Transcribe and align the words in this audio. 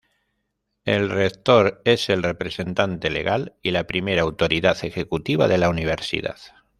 El 0.83 1.11
rector 1.11 1.83
es 1.85 2.09
el 2.09 2.23
representante 2.23 3.11
legal 3.11 3.53
y 3.61 3.69
la 3.69 3.85
primera 3.85 4.23
autoridad 4.23 4.75
ejecutiva 4.83 5.47
de 5.47 5.59
la 5.59 5.69
Universidad. 5.69 6.39